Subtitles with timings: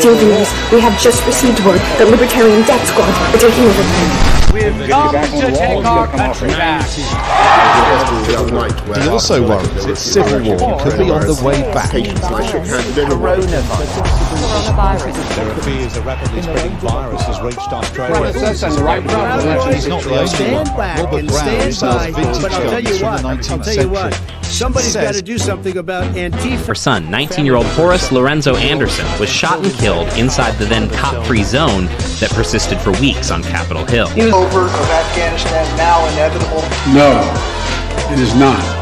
[0.00, 4.31] Dear viewers, we have just received word that Libertarian Death Squad are taking over.
[4.52, 6.86] We've come to take our country back.
[8.98, 11.92] He also worries that civil war could be on the way back.
[11.92, 12.06] There
[15.62, 18.32] fears a rapidly spreading virus has reached Australia.
[19.72, 20.76] He's not the only Stand one.
[20.76, 22.10] back Robert and Brown stand sells by.
[22.12, 24.14] vintage But I'll tell guns you from what, the 19th tell you what.
[24.14, 24.42] century.
[24.42, 26.66] Somebody's got to do something about Antifa.
[26.66, 30.90] Her son, 19 year old Horace Lorenzo Anderson, was shot and killed inside the then
[30.90, 31.86] cop free zone
[32.20, 34.08] that persisted for weeks on Capitol Hill.
[34.42, 36.62] Over of Afghanistan now inevitable?
[36.92, 37.22] No,
[38.12, 38.81] it is not.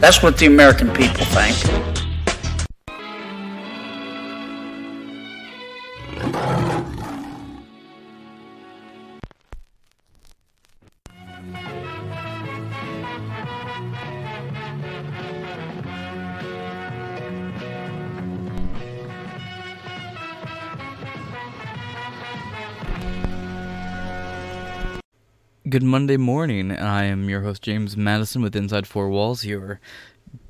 [0.00, 1.95] that's what the American people think.
[25.76, 26.70] Good Monday morning.
[26.70, 29.78] And I am your host, James Madison, with Inside Four Walls here,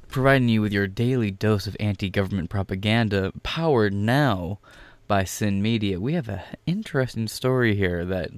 [0.07, 4.61] providing you with your daily dose of anti government propaganda, powered now
[5.09, 5.99] by Sin Media.
[5.99, 8.31] We have an interesting story here that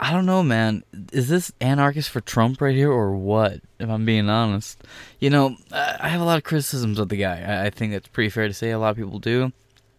[0.00, 0.82] I don't know, man.
[1.12, 3.60] Is this anarchist for Trump right here, or what?
[3.78, 4.82] If I'm being honest,
[5.18, 7.42] you know, I have a lot of criticisms of the guy.
[7.42, 8.70] I I think that's pretty fair to say.
[8.70, 9.52] A lot of people do,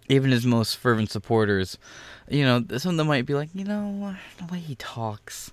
[0.09, 1.77] even his most fervent supporters.
[2.27, 5.51] You know, some of them might be like, you know, the way he talks.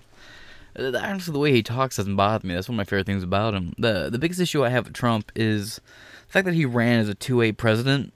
[0.76, 2.54] Honestly, the way he talks doesn't bother me.
[2.54, 3.74] That's one of my favorite things about him.
[3.78, 5.76] the The biggest issue I have with Trump is
[6.26, 8.14] the fact that he ran as a two way president,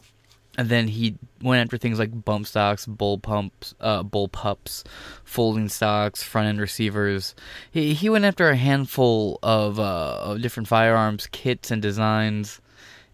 [0.57, 4.85] and then he went after things like bump stocks, bull pumps, uh, bull pups,
[5.25, 7.35] folding stocks, front end receivers.
[7.71, 12.61] He he went after a handful of uh, of different firearms kits and designs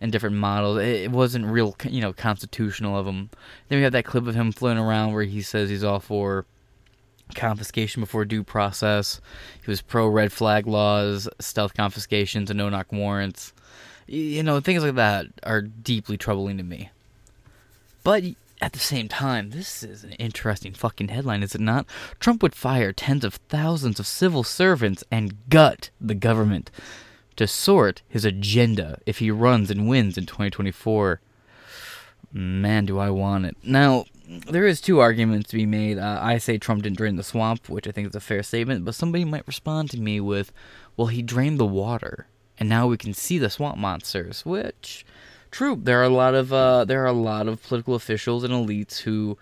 [0.01, 0.79] and different models.
[0.79, 3.31] It, it wasn't real, you know, constitutional of him.
[3.69, 6.45] Then we have that clip of him floating around where he says he's all for
[7.35, 9.21] confiscation before due process.
[9.65, 13.53] He was pro red flag laws, stealth confiscations, and no knock warrants.
[14.07, 16.91] You know, things like that are deeply troubling to me.
[18.05, 18.25] But
[18.61, 21.87] at the same time, this is an interesting fucking headline, is it not?
[22.21, 26.71] Trump would fire tens of thousands of civil servants and gut the government
[27.37, 31.21] to sort his agenda if he runs and wins in 2024.
[32.33, 33.57] Man, do I want it.
[33.63, 35.99] Now, there is two arguments to be made.
[35.99, 38.85] Uh, I say Trump didn't drain the swamp, which I think is a fair statement,
[38.85, 40.53] but somebody might respond to me with,
[40.97, 42.27] well, he drained the water,
[42.59, 45.05] and now we can see the swamp monsters, which,
[45.51, 48.55] true, there are a lot of, uh, there are a lot of political officials and
[48.55, 49.37] elites who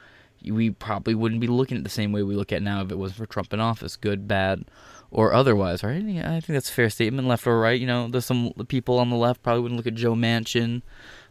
[0.44, 2.98] we probably wouldn't be looking at the same way we look at now if it
[2.98, 4.64] wasn't for Trump in office, good, bad,
[5.10, 6.02] or otherwise, right?
[6.02, 7.78] Yeah, I think that's a fair statement, left or right.
[7.78, 10.82] You know, there's some people on the left probably wouldn't look at Joe Manchin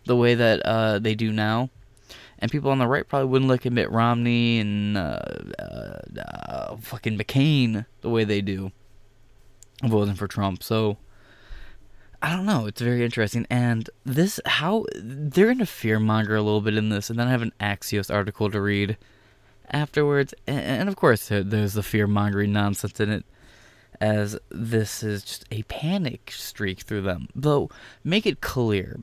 [0.05, 1.69] the way that uh, they do now.
[2.39, 5.19] And people on the right probably wouldn't look at Mitt Romney and uh,
[5.59, 8.71] uh, uh, fucking McCain the way they do
[9.83, 10.63] wasn't for Trump.
[10.63, 10.97] So
[12.21, 12.65] I don't know.
[12.65, 13.45] It's very interesting.
[13.49, 17.09] And this, how they're going to fear monger a little bit in this.
[17.09, 18.97] And then I have an Axios article to read
[19.69, 20.33] afterwards.
[20.47, 23.25] And of course, there's the fear mongering nonsense in it,
[24.01, 27.27] as this is just a panic streak through them.
[27.35, 27.69] Though,
[28.03, 29.01] make it clear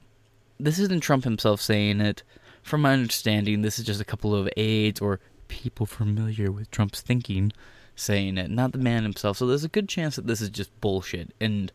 [0.58, 2.22] this isn't Trump himself saying it.
[2.62, 7.00] From my understanding, this is just a couple of aides or people familiar with Trump's
[7.00, 7.52] thinking
[7.94, 9.38] saying it, not the man himself.
[9.38, 11.32] So there's a good chance that this is just bullshit.
[11.40, 11.72] And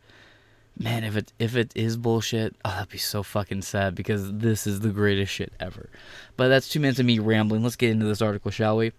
[0.78, 4.68] man, if it if it is bullshit, oh, that'd be so fucking sad because this
[4.68, 5.90] is the greatest shit ever.
[6.38, 7.64] But that's two minutes of me rambling.
[7.64, 8.92] Let's get into this article, shall we?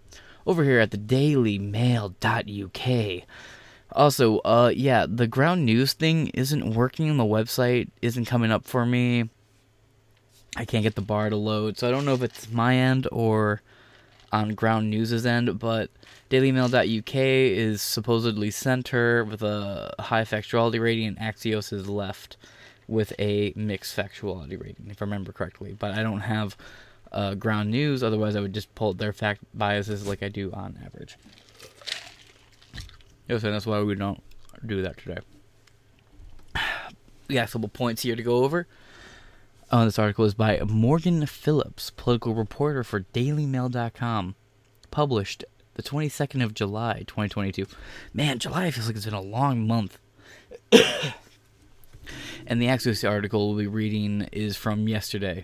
[0.45, 3.23] Over here at the dailymail.uk.
[3.93, 8.65] Also, uh, yeah, the ground news thing isn't working on the website, isn't coming up
[8.65, 9.29] for me.
[10.55, 13.07] I can't get the bar to load, so I don't know if it's my end
[13.11, 13.61] or
[14.31, 15.89] on Ground News's end, but
[16.29, 22.37] DailyMail.uk is supposedly center with a high factuality rating, and Axios is left
[22.87, 25.75] with a mixed factuality rating, if I remember correctly.
[25.77, 26.57] But I don't have
[27.11, 30.79] uh, Ground News, otherwise I would just pull their fact biases like I do on
[30.83, 31.17] average.
[33.27, 34.21] Yes, and that's why we don't
[34.65, 35.19] do that today.
[37.29, 38.67] We got a couple points here to go over.
[39.73, 44.35] Uh, this article is by Morgan Phillips, political reporter for DailyMail.com,
[44.91, 45.43] published
[45.73, 47.65] the 22nd of July, 2022.
[48.13, 49.97] Man, July feels like it's been a long month.
[52.45, 55.43] and the Axios article we'll be reading is from yesterday.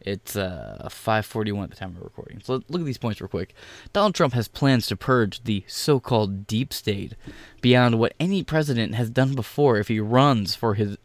[0.00, 2.40] It's uh, 5:41 at the time of recording.
[2.42, 3.54] So look at these points real quick.
[3.92, 7.14] Donald Trump has plans to purge the so-called deep state
[7.60, 10.96] beyond what any president has done before if he runs for his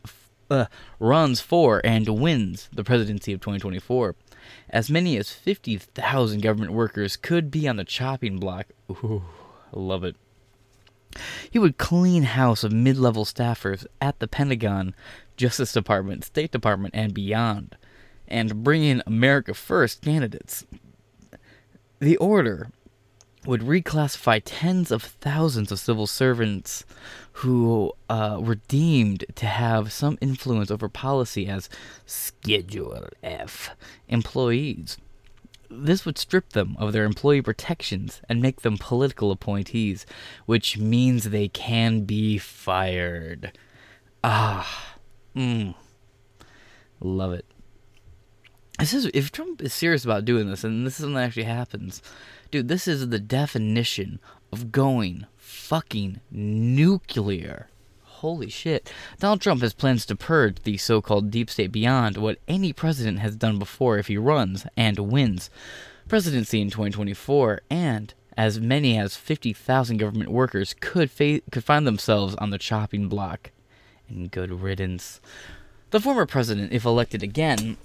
[0.49, 0.65] uh,
[0.99, 4.15] runs for and wins the presidency of 2024.
[4.69, 8.67] As many as 50,000 government workers could be on the chopping block.
[8.89, 9.23] Ooh,
[9.73, 10.15] I love it.
[11.49, 14.93] He would clean house of mid level staffers at the Pentagon,
[15.37, 17.77] Justice Department, State Department, and beyond,
[18.27, 20.65] and bring in America First candidates.
[21.99, 22.69] The order
[23.45, 26.85] would reclassify tens of thousands of civil servants
[27.33, 31.69] who uh, were deemed to have some influence over policy as
[32.05, 33.75] Schedule F
[34.07, 34.97] employees.
[35.69, 40.05] This would strip them of their employee protections and make them political appointees,
[40.45, 43.57] which means they can be fired.
[44.23, 44.95] Ah,
[45.35, 45.75] mm,
[46.99, 47.45] love it.
[48.79, 51.43] This is if Trump is serious about doing this, and this is something that actually
[51.43, 52.01] happens,
[52.55, 52.69] dude.
[52.69, 54.17] This is the definition
[54.49, 57.67] of going fucking nuclear.
[58.01, 58.89] Holy shit.
[59.19, 63.19] Donald Trump has plans to purge the so called deep state beyond what any president
[63.19, 65.49] has done before if he runs and wins
[66.07, 72.35] presidency in 2024, and as many as 50,000 government workers could, fa- could find themselves
[72.35, 73.51] on the chopping block.
[74.07, 75.19] And good riddance.
[75.89, 77.75] The former president, if elected again,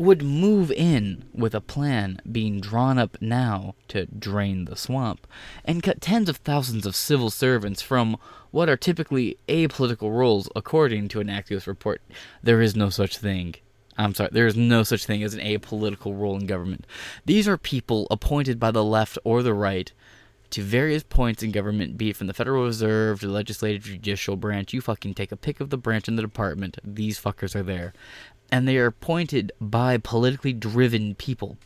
[0.00, 5.26] would move in with a plan being drawn up now to drain the swamp
[5.62, 8.16] and cut tens of thousands of civil servants from
[8.50, 12.00] what are typically apolitical roles according to an Axios report.
[12.42, 13.56] There is no such thing.
[13.98, 16.86] I'm sorry, there is no such thing as an apolitical role in government.
[17.26, 19.92] These are people appointed by the left or the right
[20.48, 24.36] to various points in government, be it from the Federal Reserve to the legislative judicial
[24.36, 24.72] branch.
[24.72, 26.78] You fucking take a pick of the branch in the department.
[26.82, 27.92] These fuckers are there
[28.50, 31.58] and they are appointed by politically driven people.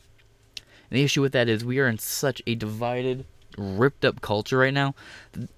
[0.91, 3.25] And the issue with that is we are in such a divided,
[3.57, 4.95] ripped up culture right now.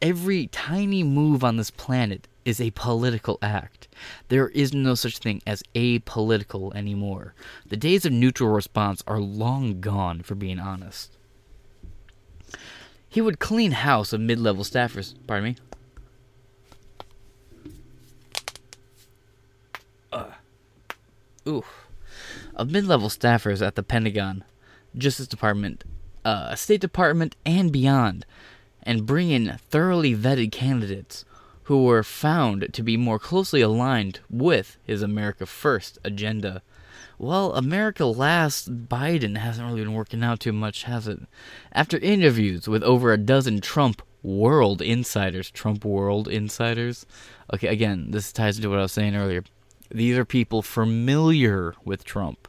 [0.01, 3.89] Every tiny move on this planet is a political act.
[4.29, 7.35] There is no such thing as apolitical anymore.
[7.69, 11.17] The days of neutral response are long gone, for being honest.
[13.09, 15.15] He would clean house of mid level staffers.
[15.27, 15.57] Pardon me?
[21.47, 24.45] Of mid-level staffers at the Pentagon,
[24.97, 25.85] Justice Department,
[26.25, 28.27] uh, State Department, and beyond,
[28.83, 31.25] and bring in thoroughly vetted candidates
[31.65, 36.63] who were found to be more closely aligned with his America First agenda.
[37.19, 41.21] Well, America Last Biden hasn't really been working out too much, has it?
[41.73, 47.07] After interviews with over a dozen Trump World insiders, Trump World insiders.
[47.55, 49.45] Okay, again, this ties into what I was saying earlier.
[49.97, 52.49] These are people familiar with Trump.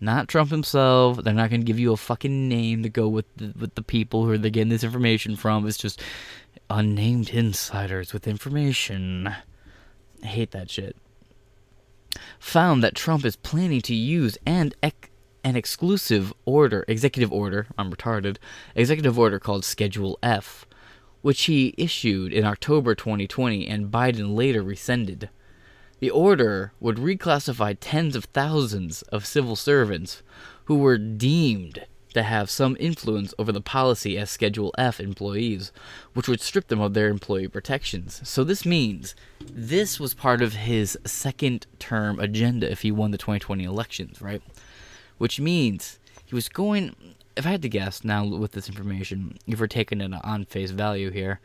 [0.00, 1.22] Not Trump himself.
[1.22, 3.82] They're not going to give you a fucking name to go with the, with the
[3.82, 5.68] people who they're getting this information from.
[5.68, 6.00] It's just
[6.70, 9.34] unnamed insiders with information.
[10.22, 10.96] I hate that shit.
[12.38, 14.74] Found that Trump is planning to use and
[15.44, 18.38] an exclusive order, executive order, I'm retarded,
[18.74, 20.64] executive order called Schedule F,
[21.20, 25.28] which he issued in October 2020 and Biden later rescinded.
[26.00, 30.22] The order would reclassify tens of thousands of civil servants
[30.66, 35.72] who were deemed to have some influence over the policy as Schedule F employees,
[36.14, 38.20] which would strip them of their employee protections.
[38.24, 39.14] So this means
[39.52, 44.42] this was part of his second term agenda if he won the 2020 elections, right?
[45.18, 46.94] Which means he was going
[47.38, 50.72] if I had to guess now with this information, if we're taking it on face
[50.72, 51.38] value here,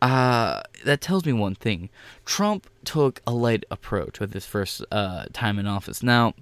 [0.00, 1.90] uh, that tells me one thing.
[2.24, 6.02] Trump took a light approach with his first uh, time in office.
[6.02, 6.34] Now,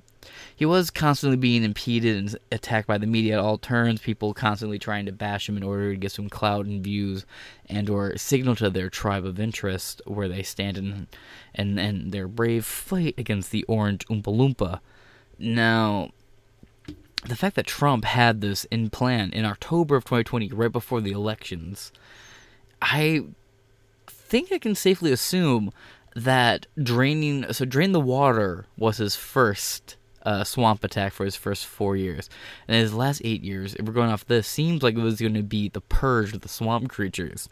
[0.54, 4.78] he was constantly being impeded and attacked by the media at all turns, people constantly
[4.78, 7.24] trying to bash him in order to get some clout and views
[7.68, 11.06] and or signal to their tribe of interest where they stand in
[11.54, 14.80] and, and their brave fight against the orange Oompa Loompa.
[15.38, 16.10] Now,
[17.24, 21.12] the fact that Trump had this in plan in October of 2020, right before the
[21.12, 21.92] elections,
[22.80, 23.24] I
[24.26, 25.72] think I can safely assume
[26.14, 31.66] that draining so drain the water was his first uh, swamp attack for his first
[31.66, 32.28] four years,
[32.66, 35.34] and his last eight years, if we're going off this, seems like it was going
[35.34, 37.48] to be the purge of the swamp creatures.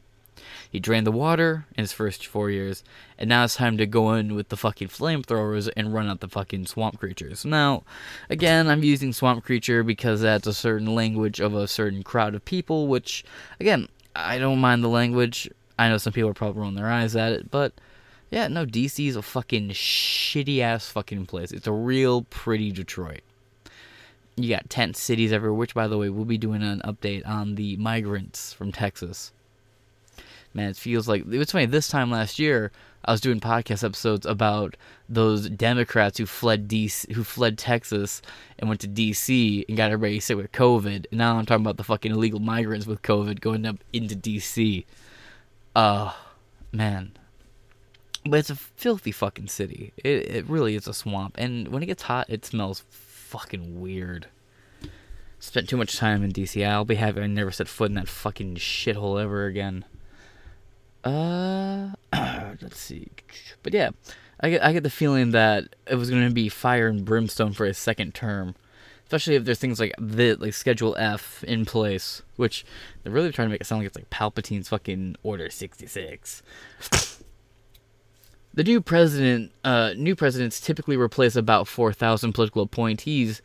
[0.69, 2.83] He drained the water in his first four years,
[3.17, 6.29] and now it's time to go in with the fucking flamethrowers and run out the
[6.29, 7.45] fucking swamp creatures.
[7.45, 7.85] Now,
[8.29, 12.45] again, I'm using swamp creature because that's a certain language of a certain crowd of
[12.45, 13.25] people, which,
[13.61, 15.49] again, I don't mind the language.
[15.79, 17.73] I know some people are probably rolling their eyes at it, but
[18.31, 21.53] yeah, no, DC is a fucking shitty ass fucking place.
[21.53, 23.21] It's a real pretty Detroit.
[24.37, 27.55] You got tent cities everywhere, which, by the way, we'll be doing an update on
[27.55, 29.33] the migrants from Texas.
[30.53, 31.67] Man, it feels like it was funny.
[31.67, 32.73] This time last year,
[33.05, 34.77] I was doing podcast episodes about
[35.09, 38.23] those Democrats who fled DC, who fled Texas
[38.59, 41.07] and went to DC and got everybody sick with COVID.
[41.11, 44.85] And now I'm talking about the fucking illegal migrants with COVID going up into DC.
[45.75, 46.13] Uh,
[46.73, 47.13] man,
[48.25, 49.93] but it's a filthy fucking city.
[49.97, 54.29] It it really is a swamp, and when it gets hot, it smells fucking weird.
[55.41, 56.67] Spent too much time in DC.
[56.67, 59.85] I'll be happy I never set foot in that fucking shithole ever again.
[61.05, 61.91] Uh,
[62.63, 63.09] let's see.
[63.63, 63.91] But yeah,
[64.41, 67.53] I get I get the feeling that it was going to be fire and brimstone
[67.53, 68.55] for his second term,
[69.05, 72.65] especially if there's things like the like Schedule F in place, which
[73.03, 76.43] they're really trying to make it sound like it's like Palpatine's fucking Order sixty six.
[78.55, 83.43] The new president, uh, new presidents typically replace about 4,000 political appointees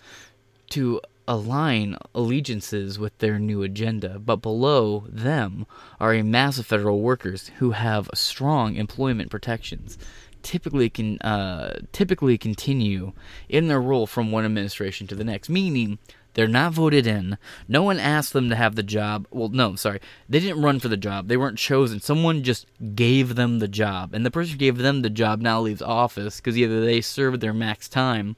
[0.69, 5.65] to align allegiances with their new agenda, but below them
[5.99, 9.97] are a mass of federal workers who have strong employment protections.
[10.41, 13.11] Typically, can uh, typically continue
[13.47, 15.99] in their role from one administration to the next, meaning
[16.33, 17.37] they're not voted in.
[17.67, 19.27] No one asked them to have the job.
[19.31, 19.99] Well, no, sorry.
[20.27, 21.27] They didn't run for the job.
[21.27, 21.99] They weren't chosen.
[21.99, 24.13] Someone just gave them the job.
[24.13, 27.41] And the person who gave them the job now leaves office because either they served
[27.41, 28.35] their max time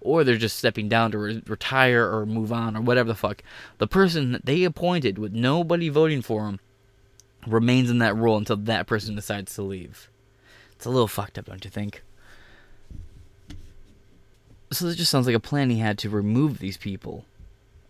[0.00, 3.42] or they're just stepping down to re- retire or move on or whatever the fuck.
[3.78, 6.60] The person that they appointed with nobody voting for them
[7.46, 10.10] remains in that role until that person decides to leave.
[10.84, 12.02] It's a little fucked up, don't you think?
[14.70, 17.24] So this just sounds like a plan he had to remove these people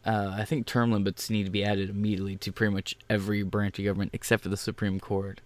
[0.05, 3.79] uh, I think term limits need to be added immediately to pretty much every branch
[3.79, 5.41] of government except for the Supreme Court.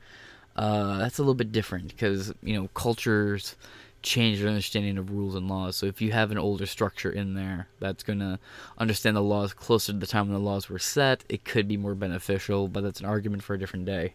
[0.57, 3.55] Uh, that's a little bit different because you know cultures
[4.03, 5.77] change their understanding of rules and laws.
[5.77, 8.39] So if you have an older structure in there that's going to
[8.77, 11.77] understand the laws closer to the time when the laws were set, it could be
[11.77, 12.69] more beneficial.
[12.69, 14.15] But that's an argument for a different day.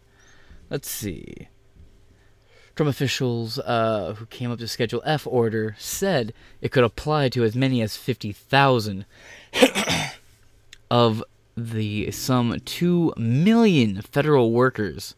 [0.70, 1.48] Let's see.
[2.76, 7.44] Trump officials uh, who came up to Schedule F order said it could apply to
[7.44, 9.06] as many as 50,000
[10.90, 11.24] of
[11.56, 15.16] the some 2 million federal workers.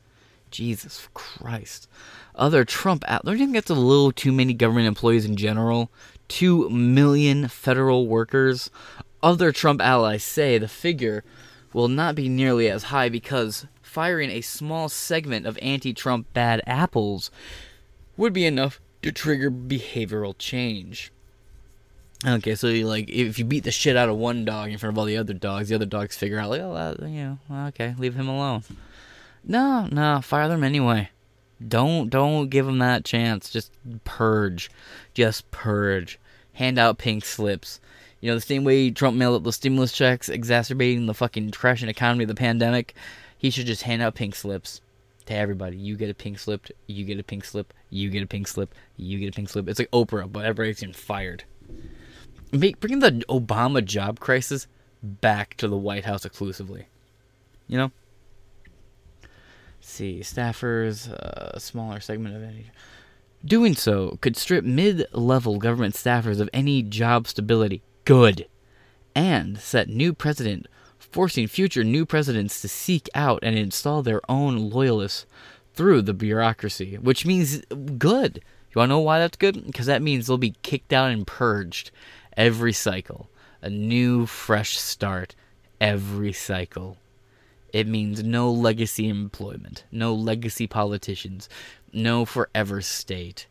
[0.51, 1.89] Jesus Christ.
[2.33, 5.89] Other Trump, don't you think that's a little too many government employees in general?
[6.27, 8.69] 2 million federal workers.
[9.21, 11.23] Other Trump allies say the figure
[11.73, 13.65] will not be nearly as high because
[13.95, 17.31] firing a small segment of anti Trump bad apples
[18.17, 21.13] would be enough to trigger behavioral change.
[22.27, 24.93] Okay, so you like if you beat the shit out of one dog in front
[24.93, 27.67] of all the other dogs, the other dogs figure out like, oh, that, you know,
[27.69, 28.63] okay, leave him alone.
[29.45, 31.09] No, no, fire them anyway.
[31.65, 33.49] Don't don't give them that chance.
[33.49, 33.71] Just
[34.03, 34.69] purge,
[35.13, 36.19] just purge.
[36.51, 37.79] Hand out pink slips.
[38.19, 41.87] You know the same way Trump mailed out the stimulus checks, exacerbating the fucking crashing
[41.87, 42.93] economy of the pandemic.
[43.45, 44.81] He should just hand out pink slips
[45.27, 45.77] to everybody.
[45.77, 46.65] You get a pink slip.
[46.87, 47.75] You get a pink slip.
[47.91, 48.73] You get a pink slip.
[48.97, 49.69] You get a pink slip.
[49.69, 51.43] It's like Oprah, but everybody's getting fired.
[52.51, 54.65] Make, bring the Obama job crisis
[55.03, 56.87] back to the White House exclusively.
[57.67, 57.91] You know?
[59.21, 62.71] Let's see, staffers, a uh, smaller segment of any.
[63.45, 67.83] Doing so could strip mid level government staffers of any job stability.
[68.05, 68.47] Good.
[69.13, 70.65] And set new precedent,
[71.15, 75.25] forcing future new presidents to seek out and install their own loyalists
[75.73, 77.59] through the bureaucracy, which means
[77.97, 78.41] good.
[78.73, 79.65] You want to know why that's good?
[79.65, 81.89] Because that means they'll be kicked out and purged
[82.35, 83.29] every cycle,
[83.61, 85.35] a new, fresh start
[85.79, 86.97] every cycle.
[87.71, 91.47] It means no legacy employment, no legacy politicians,
[91.93, 93.47] no forever state.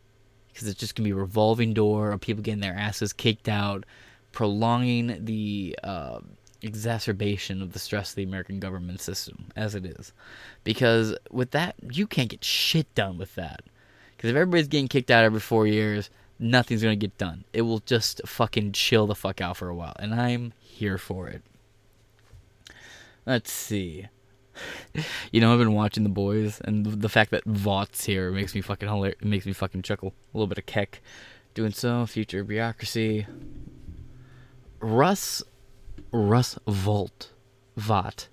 [0.52, 3.48] Because it's just going to be a revolving door of people getting their asses kicked
[3.48, 3.86] out,
[4.32, 6.20] prolonging the uh,
[6.64, 10.12] exacerbation of the stress of the American government system as it is.
[10.64, 13.62] Because with that, you can't get shit done with that.
[14.16, 17.44] Because if everybody's getting kicked out every four years, nothing's going to get done.
[17.52, 19.94] It will just fucking chill the fuck out for a while.
[19.98, 21.42] And I'm here for it.
[23.26, 24.08] Let's see.
[25.32, 28.60] You know, I've been watching The Boys, and the fact that Vought's here makes me
[28.60, 29.18] fucking hilarious.
[29.20, 30.14] Makes me fucking chuckle.
[30.32, 31.02] A little bit of keck.
[31.54, 33.26] Doing so, future bureaucracy.
[34.78, 35.42] Russ,
[36.14, 37.32] Russ Volt,
[37.76, 38.28] Vought,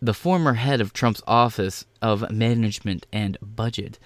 [0.00, 3.98] the former head of Trump's Office of Management and Budget,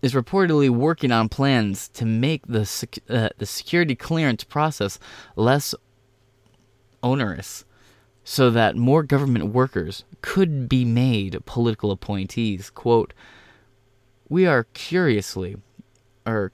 [0.00, 4.98] is reportedly working on plans to make the sec- uh, the security clearance process
[5.36, 5.74] less
[7.02, 7.66] onerous
[8.24, 12.70] so that more government workers could be made political appointees.
[12.70, 13.12] Quote,
[14.30, 15.56] We are curiously,
[16.24, 16.52] or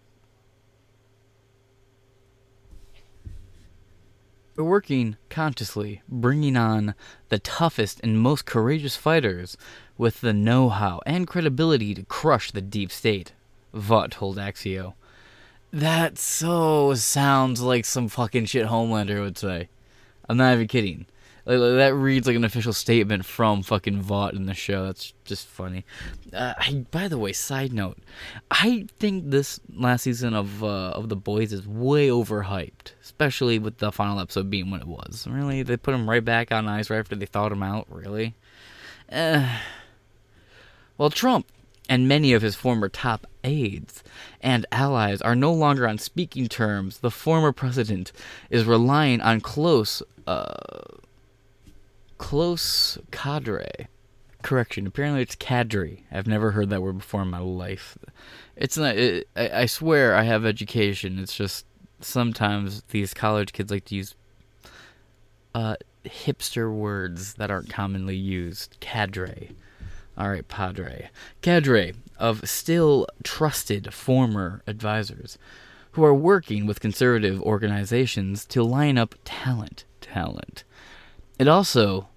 [4.57, 6.95] we're working consciously, bringing on
[7.29, 9.57] the toughest and most courageous fighters
[9.97, 13.33] with the know how and credibility to crush the deep state,
[13.73, 14.95] Vought told Axio.
[15.73, 19.69] That so sounds like some fucking shit Homelander would say.
[20.29, 21.07] I'm not even kidding.
[21.45, 24.87] Like, that reads like an official statement from fucking Vought in the show.
[24.87, 25.85] That's just funny.
[26.33, 27.99] Uh, I, by the way, side note,
[28.51, 33.79] I think this last season of uh, of The Boys is way overhyped, especially with
[33.79, 35.27] the final episode being what it was.
[35.29, 37.87] Really, they put him right back on ice right after they thawed him out.
[37.89, 38.35] Really.
[39.11, 39.59] Uh,
[40.97, 41.47] well, Trump
[41.89, 44.05] and many of his former top aides
[44.41, 46.99] and allies are no longer on speaking terms.
[46.99, 48.13] The former president
[48.49, 50.03] is relying on close.
[50.25, 50.55] Uh,
[52.23, 53.89] close cadre.
[54.43, 54.87] Correction.
[54.87, 56.05] Apparently, it's cadre.
[56.13, 57.99] I've never heard that word before in my life.
[58.55, 58.97] It's not.
[58.97, 61.19] It, I, I swear I have education.
[61.19, 61.67] It's just
[62.01, 64.15] sometimes these college kids like to use
[65.53, 68.77] uh, hipster words that aren't commonly used.
[68.79, 69.51] Cadre.
[70.17, 71.11] All right, padre.
[71.43, 75.39] Cadre of still trusted former advisors
[75.93, 79.85] who are working with conservative organizations to line up talent.
[80.01, 80.63] Talent.
[81.39, 82.09] It also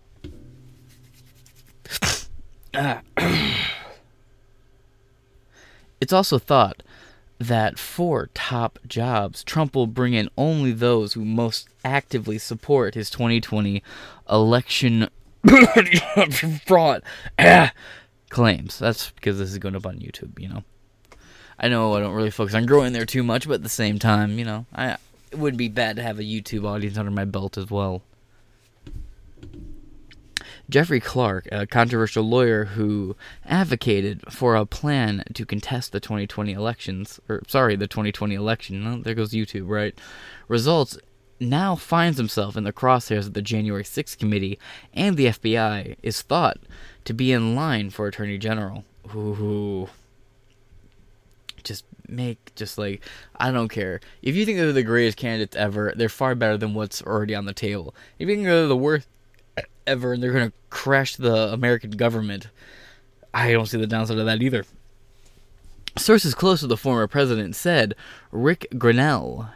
[6.01, 6.83] it's also thought
[7.39, 13.09] that for top jobs, Trump will bring in only those who most actively support his
[13.09, 13.83] 2020
[14.29, 15.09] election
[16.65, 17.03] fraud
[18.29, 18.79] claims.
[18.79, 20.63] That's because this is going up on YouTube, you know.
[21.57, 23.97] I know I don't really focus on growing there too much, but at the same
[23.99, 24.97] time, you know, I
[25.31, 28.01] it would be bad to have a YouTube audience under my belt as well.
[30.69, 37.19] Jeffrey Clark, a controversial lawyer who advocated for a plan to contest the 2020 elections,
[37.29, 39.97] or sorry, the 2020 election, oh, there goes YouTube, right?
[40.47, 40.97] Results
[41.39, 44.57] now finds himself in the crosshairs of the January 6th committee
[44.93, 46.57] and the FBI is thought
[47.03, 48.85] to be in line for Attorney General.
[49.13, 49.89] Ooh.
[51.63, 53.01] Just make, just like,
[53.35, 53.99] I don't care.
[54.21, 57.45] If you think they're the greatest candidates ever, they're far better than what's already on
[57.45, 57.93] the table.
[58.17, 59.07] If you think they're the worst
[59.87, 62.49] ever and they're going to crash the American government.
[63.33, 64.65] I don't see the downside of that either.
[65.97, 67.95] Sources close to the former president said
[68.31, 69.49] Ric Grenell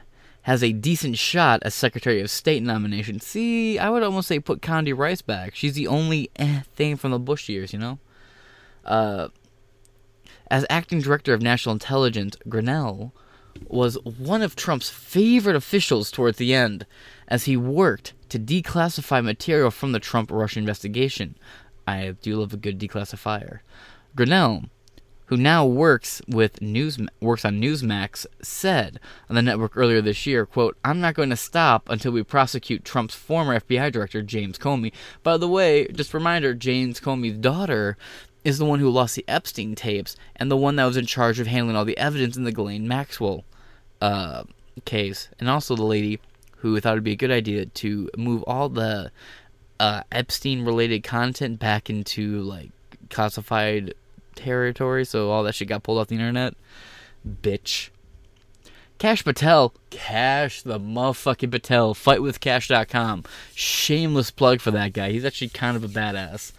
[0.44, 3.20] has a decent shot as Secretary of State nomination.
[3.20, 5.54] See, I would almost say put Condi Rice back.
[5.54, 8.00] She's the only eh thing from the Bush years, you know?
[8.86, 9.28] Uh,
[10.50, 13.14] as acting director of national intelligence, Grinnell
[13.68, 16.86] was one of Trump's favorite officials towards the end
[17.30, 21.36] as he worked to declassify material from the Trump Russia investigation.
[21.88, 23.60] I do love a good declassifier.
[24.18, 24.70] Grenell,
[25.28, 30.46] who now works with News works on Newsmax, said on the network earlier this year,
[30.46, 34.92] quote, I'm not going to stop until we prosecute Trump's former FBI director, James Comey.
[35.22, 37.96] By the way, just a reminder, James Comey's daughter
[38.44, 41.40] is the one who lost the Epstein tapes and the one that was in charge
[41.40, 43.44] of handling all the evidence in the Ghislaine Maxwell
[44.02, 44.44] uh,
[44.86, 46.20] case, and also the lady
[46.60, 49.12] who thought it'd be a good idea to move all the
[49.80, 52.72] uh, Epstein related content back into like
[53.10, 53.94] classified
[54.36, 56.56] territory, so all that shit got pulled off the internet.
[57.28, 57.90] Bitch.
[58.98, 63.24] Kash Patel, Kash the motherfucking Patel, fightwithcash.com.
[63.56, 65.12] Shameless plug for that guy.
[65.12, 66.52] He's actually kind of a badass.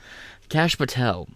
[0.48, 1.28] Kash Patel,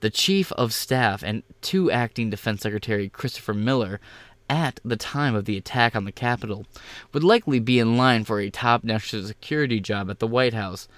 [0.00, 4.00] the chief of staff and two acting defense secretary Christopher Miller,
[4.48, 6.66] at the time of the attack on the Capitol
[7.12, 10.88] would likely be in line for a top national security job at the White House.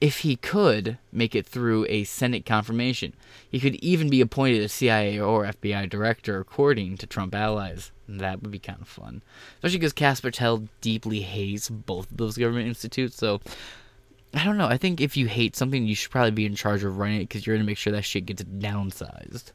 [0.00, 3.14] if he could make it through a Senate confirmation.
[3.50, 7.92] He could even be appointed a CIA or FBI director, according to Trump allies.
[8.08, 9.22] That would be kind of fun.
[9.56, 13.16] Especially because Casper Patel deeply hates both of those government institutes.
[13.16, 13.40] So,
[14.34, 14.68] I don't know.
[14.68, 17.28] I think if you hate something, you should probably be in charge of running it
[17.28, 19.52] because you're going to make sure that shit gets downsized.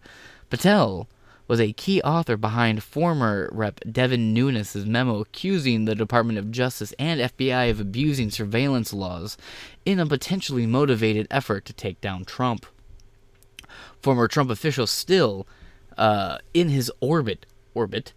[0.50, 1.08] Patel
[1.52, 3.82] was a key author behind former Rep.
[3.92, 9.36] Devin Nunes' memo accusing the Department of Justice and FBI of abusing surveillance laws
[9.84, 12.66] in a potentially motivated effort to take down Trump.
[14.02, 15.46] Former Trump officials still
[15.98, 18.14] uh, in his orbit orbit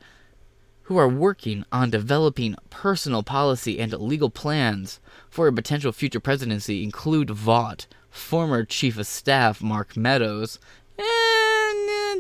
[0.83, 6.85] who are working on developing personal policy and legal plans for a potential future presidency
[6.85, 10.61] include Vought, former Chief of Staff Mark Meadows,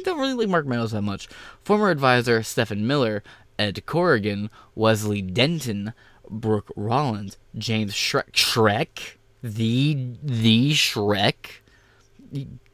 [0.04, 1.28] don't really like Mark Meadows that much.
[1.62, 3.22] Former advisor Stephen Miller,
[3.58, 5.92] Ed Corrigan, Wesley Denton,
[6.28, 11.60] Brooke Rollins, James Shrek, Shrek, the the Shrek.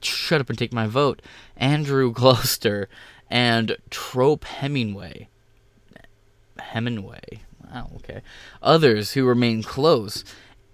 [0.01, 1.23] Shut up and take my vote.
[1.57, 2.87] Andrew Kloster
[3.31, 5.29] and Trope Hemingway.
[6.59, 7.40] Hemingway.
[7.73, 8.23] Wow, okay.
[8.62, 10.25] Others who remain close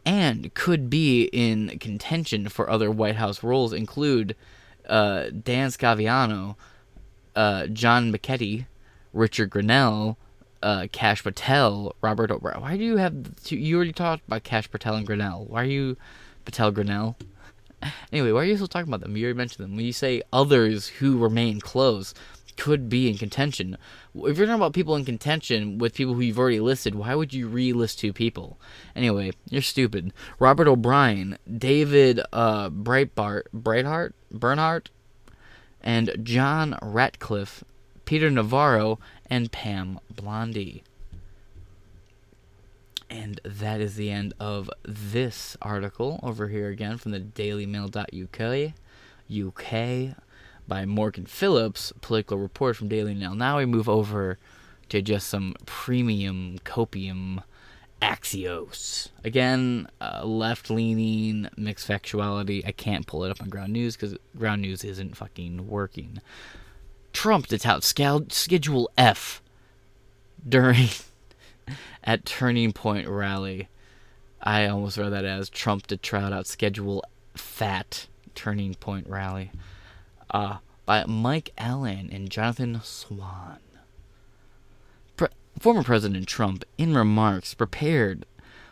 [0.05, 4.37] and could be in contention for other White House roles include
[4.88, 6.57] uh, Dan Scavino,
[7.35, 8.66] uh, John McKetty,
[9.12, 10.16] Richard Grenell,
[10.62, 12.61] uh, Kash Patel, Robert O'Brien.
[12.61, 15.49] Why do you have two, you already talked about Kash Patel and Grenell?
[15.49, 15.96] Why are you
[16.44, 17.16] Patel Grenell?
[18.11, 19.16] Anyway, why are you still talking about them?
[19.16, 19.77] You already mentioned them.
[19.77, 22.14] When you say others who remain close
[22.57, 23.77] could be in contention,
[24.14, 27.33] if you're talking about people in contention with people who you've already listed, why would
[27.33, 28.59] you re-list two people?
[28.95, 30.12] Anyway, you're stupid.
[30.38, 34.90] Robert O'Brien, David uh, Breitbart, Breithart, Bernhardt,
[35.83, 37.62] and John Ratcliffe,
[38.05, 40.83] Peter Navarro, and Pam Bondi.
[43.09, 48.73] And that is the end of this article over here again from the dailymail.uk.
[49.29, 50.16] UK
[50.68, 53.35] by Morgan Phillips, political report from Daily Mail.
[53.35, 54.38] Now we move over
[54.88, 57.42] to just some premium copium
[58.02, 59.09] Axios.
[59.24, 62.66] Again, uh, left leaning, mixed factuality.
[62.66, 66.20] I can't pull it up on Ground News because Ground News isn't fucking working.
[67.12, 69.42] Trump to tout Schedule F
[70.46, 70.88] during
[72.05, 73.68] at Turning Point rally.
[74.42, 77.02] I almost read that as Trump to trout out Schedule
[77.35, 79.50] Fat Turning Point rally
[80.31, 83.59] uh, by Mike Allen and Jonathan Swan.
[85.17, 88.25] Pre- former President Trump, in remarks prepared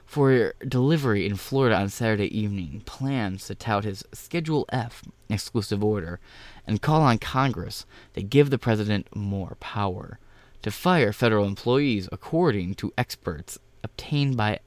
[0.05, 6.21] for delivery in Florida on Saturday evening, plans to tout his Schedule F exclusive order
[6.67, 10.19] and call on Congress to give the president more power
[10.63, 14.59] to fire federal employees, according to experts obtained by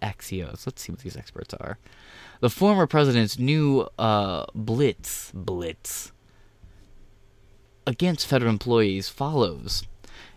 [0.00, 0.66] Axios.
[0.66, 1.78] Let's see what these experts are.
[2.40, 6.12] The former president's new uh, blitz, blitz
[7.86, 9.84] against federal employees follows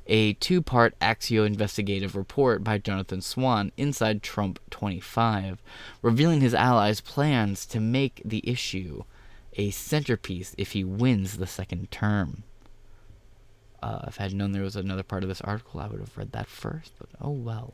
[0.07, 5.61] a two part Axio investigative report by Jonathan Swan inside Trump 25,
[6.01, 9.03] revealing his allies' plans to make the issue
[9.53, 12.43] a centerpiece if he wins the second term.
[13.81, 16.17] Uh, if I had known there was another part of this article, I would have
[16.17, 17.73] read that first, but oh well.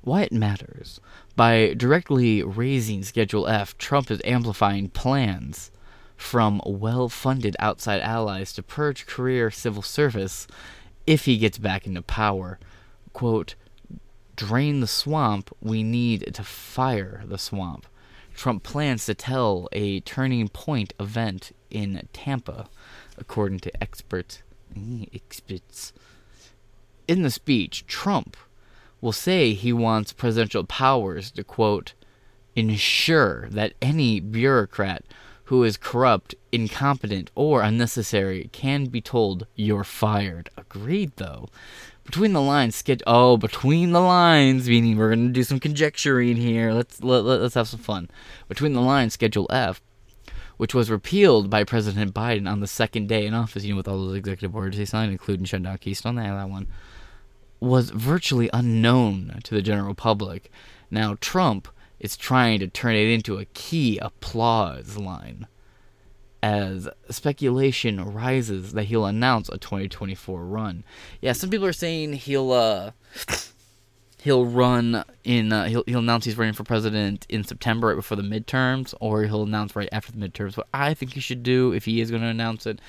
[0.00, 1.00] Why it matters.
[1.36, 5.70] By directly raising Schedule F, Trump is amplifying plans
[6.18, 10.46] from well funded outside allies to purge career civil service
[11.06, 12.58] if he gets back into power.
[13.14, 13.54] Quote,
[14.36, 17.86] drain the swamp, we need to fire the swamp.
[18.34, 22.68] Trump plans to tell a turning point event in Tampa,
[23.16, 24.42] according to experts.
[24.76, 25.92] Eh, experts.
[27.06, 28.36] In the speech, Trump
[29.00, 31.94] will say he wants presidential powers to, quote,
[32.54, 35.04] ensure that any bureaucrat
[35.48, 40.50] who is corrupt, incompetent, or unnecessary can be told you're fired.
[40.58, 41.48] Agreed, though.
[42.04, 43.00] Between the lines, sketch.
[43.06, 46.72] Oh, between the lines, meaning we're gonna do some conjecturing here.
[46.72, 48.10] Let's let, let, let's have some fun.
[48.46, 49.80] Between the lines, Schedule F,
[50.58, 53.88] which was repealed by President Biden on the second day in office, you know, with
[53.88, 56.68] all those executive orders he signed, including shutting down Keystone, that one,
[57.58, 60.50] was virtually unknown to the general public.
[60.90, 61.68] Now, Trump
[62.00, 65.46] is trying to turn it into a key applause line
[66.42, 70.84] as speculation rises that he'll announce a 2024 run.
[71.20, 72.92] Yeah, some people are saying he'll uh
[74.22, 78.16] he'll run in uh, he'll he'll announce he's running for president in September right before
[78.16, 80.56] the midterms or he'll announce right after the midterms.
[80.56, 82.80] What I think he should do if he is going to announce it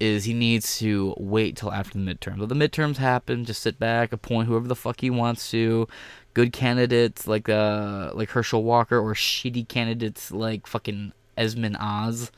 [0.00, 2.38] is he needs to wait till after the midterms.
[2.38, 5.86] Let the midterms happen, just sit back, appoint whoever the fuck he wants to.
[6.32, 12.30] Good candidates like uh like Herschel Walker or shitty candidates like fucking Esmond Oz.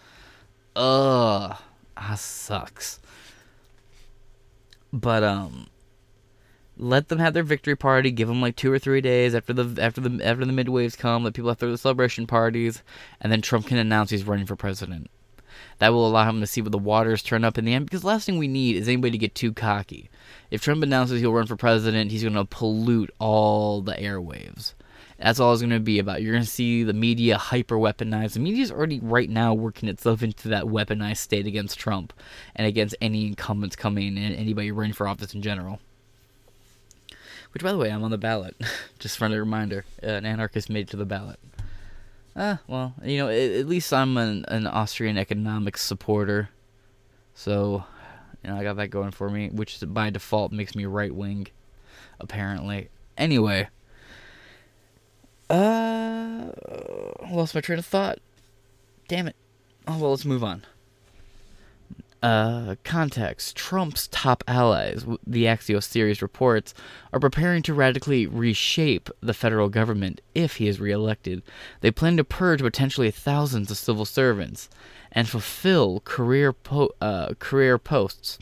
[0.76, 1.56] Ugh,
[1.96, 3.00] Oz sucks.
[4.92, 5.68] But um,
[6.76, 8.10] let them have their victory party.
[8.10, 11.24] Give them like two or three days after the after the after the midwaves come.
[11.24, 12.82] Let people have their celebration parties,
[13.20, 15.10] and then Trump can announce he's running for president.
[15.78, 17.86] That will allow him to see what the waters turn up in the end.
[17.86, 20.10] Because the last thing we need is anybody to get too cocky.
[20.50, 24.74] If Trump announces he'll run for president, he's going to pollute all the airwaves.
[25.18, 26.20] That's all it's going to be about.
[26.20, 28.32] You're going to see the media hyper weaponized.
[28.32, 32.12] The media is already right now working itself into that weaponized state against Trump
[32.56, 35.78] and against any incumbents coming and anybody running for office in general.
[37.52, 38.56] Which, by the way, I'm on the ballot.
[38.98, 41.38] Just a reminder, an anarchist made it to the ballot.
[42.34, 46.48] Ah, well, you know, at, least I'm an, an Austrian economics supporter.
[47.34, 47.84] So,
[48.42, 51.48] you know, I got that going for me, which by default makes me right wing,
[52.18, 52.88] apparently.
[53.18, 53.68] Anyway,
[55.50, 56.50] uh,
[57.30, 58.18] lost my train of thought.
[59.08, 59.36] Damn it.
[59.86, 60.64] Oh well, let's move on.
[62.22, 66.72] Uh, context Trump's top allies, the Axios series reports,
[67.12, 71.42] are preparing to radically reshape the federal government if he is reelected.
[71.80, 74.70] They plan to purge potentially thousands of civil servants
[75.10, 78.38] and fulfill career po- uh, career posts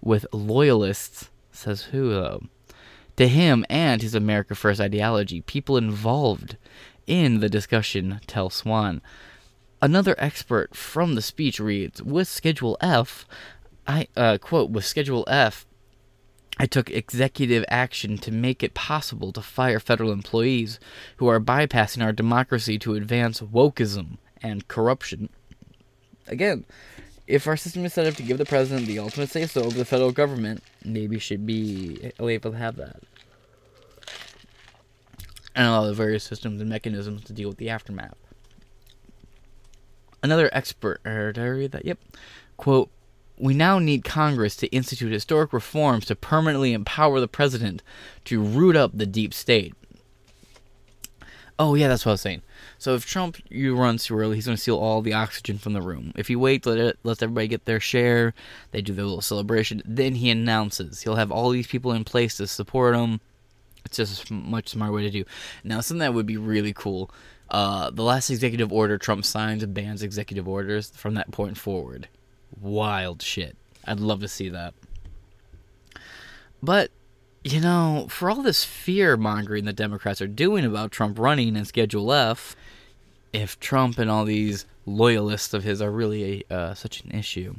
[0.00, 2.42] with loyalists, says who though?
[3.16, 6.56] To him and his America First ideology, people involved
[7.06, 9.02] in the discussion tell Swan.
[9.84, 13.26] Another expert from the speech reads, with Schedule F,
[13.86, 15.66] I uh, quote, with Schedule F,
[16.58, 20.80] I took executive action to make it possible to fire federal employees
[21.18, 25.28] who are bypassing our democracy to advance wokeism and corruption.
[26.28, 26.64] Again,
[27.26, 29.76] if our system is set up to give the president the ultimate say so over
[29.76, 33.02] the federal government, maybe should be able to have that.
[35.54, 38.16] And all the various systems and mechanisms to deal with the aftermath.
[40.24, 41.84] Another expert, er, read that?
[41.84, 41.98] Yep.
[42.56, 42.90] Quote,
[43.38, 47.82] we now need Congress to institute historic reforms to permanently empower the president
[48.24, 49.74] to root up the deep state.
[51.58, 52.40] Oh, yeah, that's what I was saying.
[52.78, 55.74] So if Trump you runs too early, he's going to steal all the oxygen from
[55.74, 56.10] the room.
[56.16, 58.32] If he waits, let it, lets everybody get their share,
[58.70, 61.02] they do their little celebration, then he announces.
[61.02, 63.20] He'll have all these people in place to support him.
[63.84, 65.26] It's just a much smarter way to do.
[65.62, 67.10] Now, something that would be really cool
[67.54, 72.08] uh, the last executive order Trump signs bans executive orders from that point forward.
[72.60, 73.56] Wild shit.
[73.84, 74.74] I'd love to see that.
[76.60, 76.90] But,
[77.44, 81.64] you know, for all this fear mongering the Democrats are doing about Trump running in
[81.64, 82.56] Schedule F,
[83.32, 87.54] if Trump and all these loyalists of his are really uh, such an issue,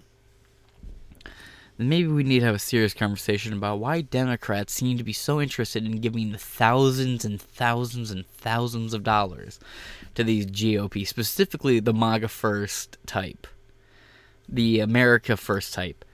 [1.77, 5.13] then maybe we need to have a serious conversation about why Democrats seem to be
[5.13, 9.59] so interested in giving thousands and thousands and thousands of dollars
[10.15, 13.47] to these GOP, specifically the MAGA First type,
[14.47, 16.05] the America First type.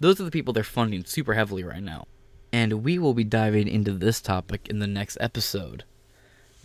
[0.00, 2.06] Those are the people they're funding super heavily right now.
[2.52, 5.84] And we will be diving into this topic in the next episode.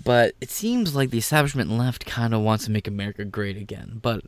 [0.04, 4.00] But it seems like the establishment left kind of wants to make America great again.
[4.02, 4.24] But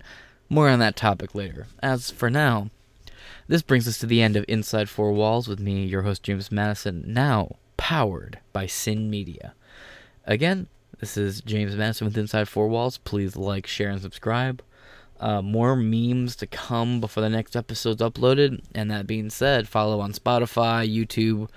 [0.49, 1.67] more on that topic later.
[1.81, 2.71] As for now,
[3.47, 6.51] this brings us to the end of Inside Four Walls with me, your host James
[6.51, 9.53] Madison, now powered by Sin Media.
[10.25, 10.67] Again,
[10.99, 12.97] this is James Madison with Inside Four Walls.
[12.97, 14.63] Please like, share, and subscribe.
[15.19, 18.61] Uh, more memes to come before the next episode's uploaded.
[18.73, 21.49] And that being said, follow on Spotify, YouTube,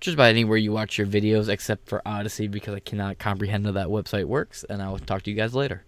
[0.00, 3.72] just about anywhere you watch your videos except for Odysee, because I cannot comprehend how
[3.72, 4.64] that website works.
[4.68, 5.84] And I will talk to you guys later.